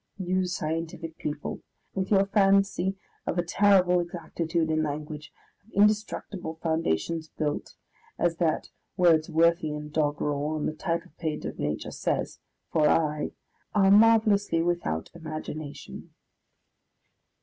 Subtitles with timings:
[0.17, 1.61] You scientific people,
[1.93, 2.95] with your fancy
[3.27, 5.31] of a terrible exactitude in language,
[5.63, 7.75] of indestructible foundations built,
[8.17, 12.39] as that Wordsworthian doggerel on the title page of Nature says,
[12.71, 13.33] "for aye,"
[13.75, 16.11] are marvellously without imagination!